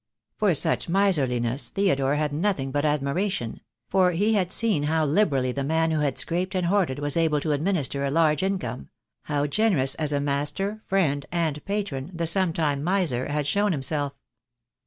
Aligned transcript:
For 0.39 0.55
such 0.55 0.89
miserliness 0.89 1.69
Theodore 1.69 2.15
had 2.15 2.33
nothing 2.33 2.71
but 2.71 2.83
ad 2.83 3.01
miration; 3.01 3.59
for 3.87 4.13
he 4.13 4.33
had 4.33 4.51
seen 4.51 4.81
how 4.85 5.05
liberally 5.05 5.51
the 5.51 5.63
man 5.63 5.91
who 5.91 5.99
had 5.99 6.17
scraped 6.17 6.55
and 6.55 6.65
hoarded 6.65 6.97
was 6.97 7.15
able 7.15 7.39
to 7.41 7.51
administer 7.51 8.03
a 8.03 8.09
large 8.09 8.41
in 8.41 8.57
come— 8.57 8.89
how 9.25 9.45
generous 9.45 9.93
as 9.93 10.11
a 10.11 10.19
master, 10.19 10.81
friend, 10.87 11.27
and 11.31 11.63
patron 11.65 12.09
the 12.15 12.25
sometime 12.25 12.83
miser 12.83 13.27
had 13.27 13.45
shown 13.45 13.73
himself. 13.73 14.13